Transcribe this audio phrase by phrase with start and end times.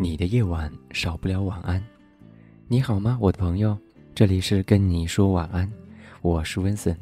[0.00, 1.84] 你的夜晚少不了晚安，
[2.68, 3.76] 你好吗，我的朋友？
[4.14, 5.68] 这里是跟你说晚安，
[6.22, 6.96] 我是温森，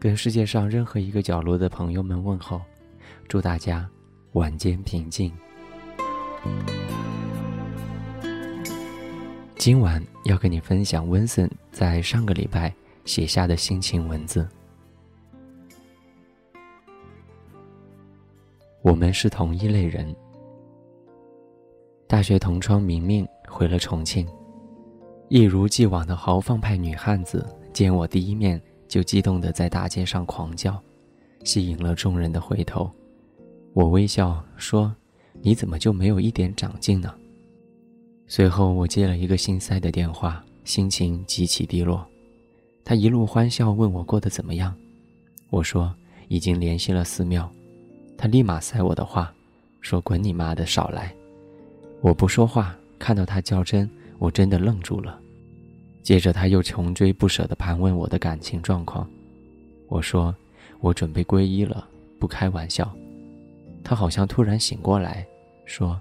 [0.00, 2.62] 跟世界上任何一个角落的朋友们问候，
[3.28, 3.86] 祝大家
[4.32, 5.30] 晚间平静。
[9.58, 14.48] 今晚要跟你分享温森在上个礼拜写下的心情文字。
[18.80, 20.16] 我们是同一类人。
[22.12, 24.28] 大学同窗明明回了重庆，
[25.30, 30.78] 一如既往的豪放派女汉子，见我第一面就激动地在大街上狂叫，
[31.42, 32.90] 吸引了众人的回头。
[33.72, 34.94] 我微笑说
[35.40, 37.14] ：“你怎么就没有一点长进呢？”
[38.28, 42.06] 随后我接了一个心塞的电话，心情极其低落。
[42.84, 44.76] 他一路欢笑问我过得怎么样，
[45.48, 45.90] 我说
[46.28, 47.50] 已经联系了寺庙。
[48.18, 49.34] 他立马塞我的话，
[49.80, 51.10] 说：“滚你妈的，少来！”
[52.02, 55.20] 我不说话，看到他较真，我真的愣住了。
[56.02, 59.08] 接着他又穷追不舍地盘问我的感情状况。
[59.86, 60.34] 我说
[60.82, 61.86] ：“我准备皈依了，
[62.18, 62.92] 不开玩笑。”
[63.84, 65.24] 他好像突然醒过来，
[65.64, 66.00] 说：“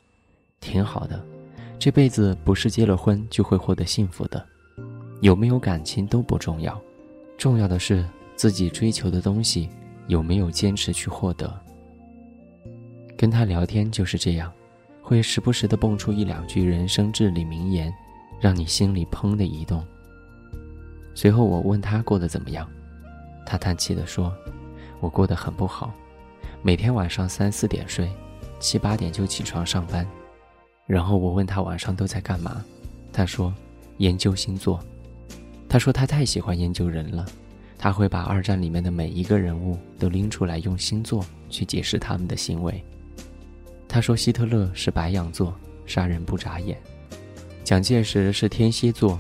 [0.60, 1.24] 挺好的，
[1.78, 4.44] 这辈子不是结了婚就会获得幸福的，
[5.22, 6.82] 有没有感情都不重要，
[7.38, 8.04] 重要的是
[8.36, 9.70] 自己追求的东西
[10.08, 11.56] 有没有坚持去获得。”
[13.16, 14.52] 跟他聊天就是这样。
[15.02, 17.94] 会时不时的蹦出一两句人生至理名言，
[18.40, 19.86] 让你心里砰的一动。
[21.14, 22.70] 随后我问他过得怎么样，
[23.46, 24.34] 他叹气地说
[25.02, 25.94] ：“我过得很不好，
[26.62, 28.10] 每天晚上三四点睡，
[28.60, 30.08] 七八点就起床上班。”
[30.88, 32.64] 然后我问他晚上都在干嘛，
[33.12, 33.54] 他说
[33.98, 34.80] ：“研究星座。”
[35.68, 37.26] 他说他太喜欢研究人了，
[37.78, 42.84] 他会把二战里面的每一个人物都拎出来，用星座去解释他们的行为。
[43.94, 45.54] 他说：“希特勒是白羊座，
[45.86, 46.78] 杀人不眨眼；
[47.62, 49.20] 蒋介石是天蝎座，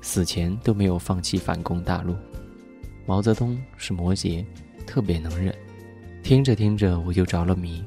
[0.00, 2.14] 死前都没有放弃反攻大陆；
[3.04, 4.44] 毛泽东是摩羯，
[4.86, 5.52] 特别能忍。”
[6.22, 7.84] 听着听着，我就着了迷。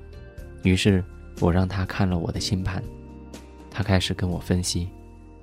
[0.64, 1.02] 于是，
[1.40, 2.84] 我让他看了我的星盘，
[3.72, 4.90] 他开始跟我分析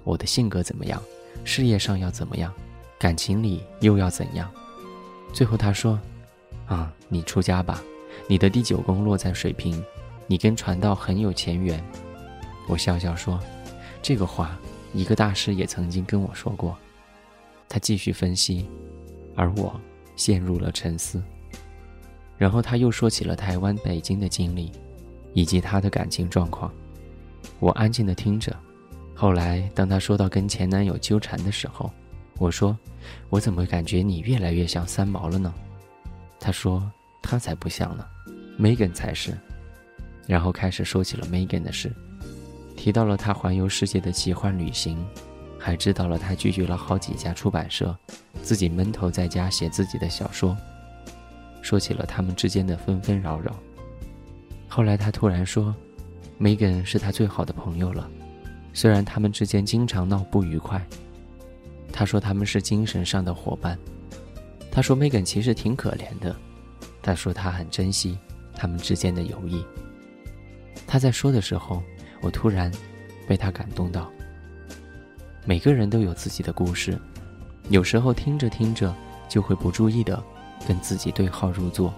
[0.05, 1.03] 我的性格怎么样，
[1.43, 2.53] 事业上要怎么样，
[2.99, 4.51] 感情里又要怎样。
[5.33, 5.99] 最后他说
[6.69, 7.83] ：“啊，你出家吧，
[8.29, 9.83] 你的第九宫落在水瓶。”
[10.33, 11.79] 你跟传道很有前缘，
[12.67, 13.39] 我笑笑说
[14.01, 14.59] ：“这个话，
[14.95, 16.75] 一个大师也曾经跟我说过。”
[17.69, 18.67] 他继续分析，
[19.37, 19.79] 而我
[20.17, 21.23] 陷入了沉思。
[22.39, 24.73] 然后他又说起了台湾、北京的经历，
[25.35, 26.73] 以及他的感情状况。
[27.59, 28.57] 我安静的听着。
[29.15, 31.93] 后来，当他说到跟前男友纠缠的时候，
[32.39, 32.75] 我说
[33.29, 35.53] ：“我怎么感觉你越来越像三毛了呢？”
[36.41, 38.07] 他说：“他才不像呢
[38.59, 39.37] ，Megan 才是。”
[40.27, 41.93] 然后开始说起了 Megan 的事，
[42.77, 45.05] 提到了他环游世界的奇幻旅行，
[45.59, 47.97] 还知道了他拒绝了好几家出版社，
[48.43, 50.57] 自己闷头在家写自己的小说。
[51.61, 53.55] 说起了他们之间的纷纷扰扰。
[54.69, 55.75] 后来他突然说
[56.41, 58.11] ，Megan 是他最好的朋友了，
[58.73, 60.85] 虽然他们之间经常闹不愉快。
[61.93, 63.79] 他说他们是精神上的伙伴。
[64.71, 66.35] 他说 Megan 其实挺可怜的，
[67.03, 68.19] 他说他很珍惜
[68.55, 69.63] 他们之间的友谊。
[70.93, 71.83] 他在说的时候，
[72.21, 72.71] 我突然
[73.27, 74.13] 被他感动到。
[75.47, 76.99] 每个人都有自己的故事，
[77.71, 78.95] 有时候听着听着
[79.27, 80.23] 就会不注意的
[80.69, 81.95] 跟自己对号入座，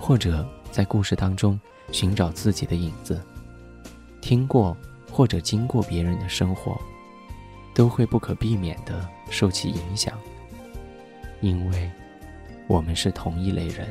[0.00, 1.56] 或者在故事当中
[1.92, 3.22] 寻找自己的影子。
[4.20, 4.76] 听过
[5.08, 6.76] 或者经过别人的生活，
[7.76, 10.18] 都会不可避免的受其影响，
[11.40, 11.88] 因为
[12.66, 13.86] 我们是同一类人。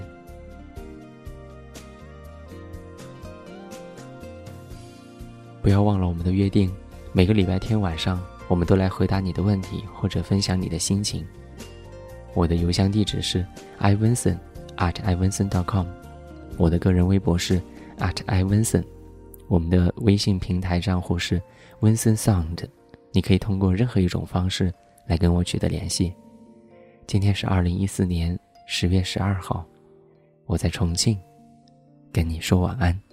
[5.65, 6.71] 不要忘了我们的约定，
[7.11, 11.25] 每个礼拜天晚上我们都来回答你的问题或者分享你的心情。
[12.35, 13.43] 我的邮箱地址是
[13.79, 14.37] ivinson
[14.77, 15.87] at ivinson dot com，
[16.55, 17.59] 我的个人微博是
[17.97, 18.83] at ivinson，
[19.47, 21.41] 我们的微信平台账户是
[21.81, 22.63] Vincent Sound，
[23.11, 24.71] 你可以通过任何一种方式
[25.07, 26.13] 来跟我取得联系。
[27.07, 29.65] 今天是二零一四年十月十二号，
[30.45, 31.17] 我在重庆，
[32.13, 33.04] 跟你说晚安。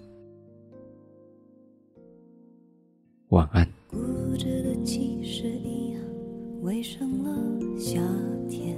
[3.33, 3.67] 晚安。
[3.89, 3.97] 固
[4.37, 5.99] 执的其实一样，
[6.61, 7.35] 围上了
[7.79, 7.99] 夏
[8.47, 8.77] 天。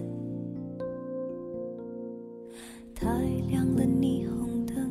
[2.94, 3.06] 太
[3.50, 4.90] 亮了霓虹灯，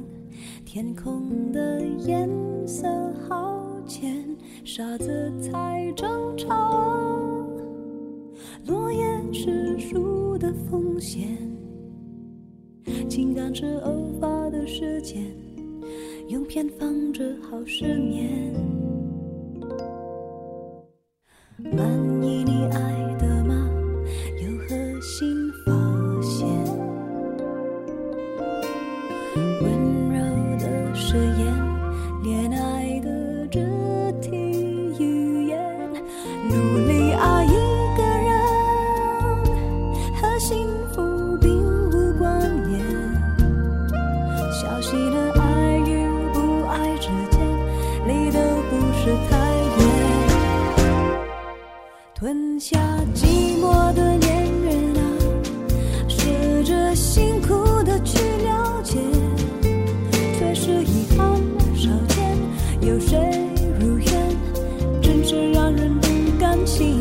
[0.67, 2.29] 天空的颜
[2.69, 2.87] 色
[3.27, 4.23] 好浅，
[4.67, 6.47] 傻子才争吵。
[8.67, 9.03] 落叶
[9.33, 11.27] 是树的风险，
[13.09, 15.35] 情感是偶发的事件，
[16.29, 18.53] 用偏方治好失眠。
[48.07, 48.39] 离得
[48.71, 49.37] 不是太
[49.79, 49.79] 远。
[52.15, 52.79] 吞下
[53.15, 55.01] 寂寞的恋人啊，
[56.09, 58.99] 试着辛苦的去了解，
[60.39, 61.41] 却是遗憾
[61.75, 62.37] 少见。
[62.81, 63.19] 有谁
[63.81, 64.07] 如愿，
[65.03, 66.09] 真是让人不
[66.39, 67.01] 甘心